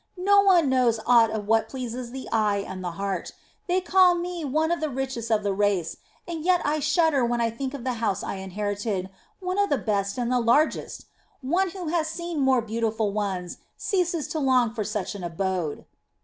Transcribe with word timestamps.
No 0.17 0.41
one 0.41 0.67
knows 0.67 0.99
aught 1.05 1.29
of 1.29 1.47
what 1.47 1.69
pleases 1.69 2.09
the 2.09 2.27
eye 2.31 2.65
and 2.67 2.83
the 2.83 2.93
heart. 2.93 3.33
They 3.67 3.79
call 3.81 4.15
me 4.15 4.43
one 4.43 4.71
of 4.71 4.79
the 4.79 4.89
richest 4.89 5.29
of 5.29 5.43
the 5.43 5.53
race 5.53 5.97
and 6.27 6.43
yet 6.43 6.59
I 6.65 6.79
shudder 6.79 7.23
when 7.23 7.39
I 7.39 7.51
think 7.51 7.75
of 7.75 7.83
the 7.83 7.93
house 8.01 8.23
I 8.23 8.37
inherited, 8.37 9.11
one 9.41 9.59
of 9.59 9.69
the 9.69 9.77
best 9.77 10.17
and 10.17 10.31
largest. 10.31 11.05
One 11.41 11.69
who 11.69 11.89
has 11.89 12.07
seen 12.07 12.39
more 12.39 12.63
beautiful 12.63 13.11
ones 13.11 13.59
ceases 13.77 14.27
to 14.29 14.39
long 14.39 14.73
for 14.73 14.83
such 14.83 15.13
an 15.13 15.23
abode." 15.23 15.85